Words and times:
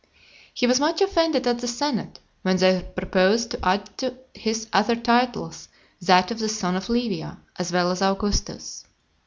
He 0.51 0.65
was 0.65 0.79
much 0.79 0.99
offended 0.99 1.45
at 1.45 1.59
the 1.59 1.67
senate, 1.67 2.19
when 2.41 2.57
they 2.57 2.81
proposed 2.95 3.51
to 3.51 3.63
add 3.63 3.95
to 3.99 4.17
his 4.33 4.67
other 4.73 4.95
titles 4.95 5.69
that 6.01 6.31
of 6.31 6.39
the 6.39 6.49
Son 6.49 6.75
of 6.75 6.89
Livia, 6.89 7.37
as 7.59 7.71
well 7.71 7.91
as 7.91 8.01
Augustus. 8.01 8.83